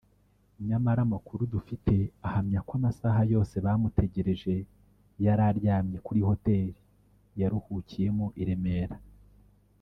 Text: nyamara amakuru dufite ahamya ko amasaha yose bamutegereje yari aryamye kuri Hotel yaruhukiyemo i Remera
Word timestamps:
nyamara 0.67 0.99
amakuru 1.07 1.41
dufite 1.53 1.93
ahamya 2.27 2.59
ko 2.67 2.73
amasaha 2.79 3.21
yose 3.33 3.55
bamutegereje 3.65 4.55
yari 5.25 5.43
aryamye 5.49 5.97
kuri 6.05 6.19
Hotel 6.29 6.67
yaruhukiyemo 7.39 8.25
i 8.41 8.43
Remera 8.49 8.97